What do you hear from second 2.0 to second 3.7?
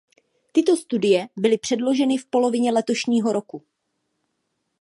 v polovině letošního roku.